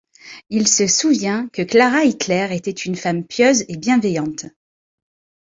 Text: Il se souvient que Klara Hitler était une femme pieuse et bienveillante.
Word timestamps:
Il 0.49 0.67
se 0.67 0.87
souvient 0.87 1.47
que 1.53 1.61
Klara 1.61 2.05
Hitler 2.05 2.47
était 2.53 2.71
une 2.71 2.95
femme 2.95 3.23
pieuse 3.23 3.65
et 3.67 3.77
bienveillante. 3.77 4.47